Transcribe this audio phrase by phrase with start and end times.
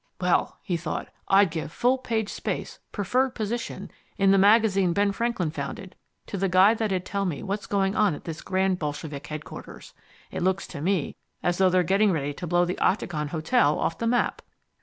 [0.19, 5.51] "Well," he thought, "I'd give full page space, preferred position, in the magazine Ben Franklin
[5.51, 9.93] founded to the guy that'd tell me what's going on at this grand bolshevik headquarters.
[10.31, 13.99] It looks to me as though they're getting ready to blow the Octagon Hotel off
[13.99, 14.41] the map."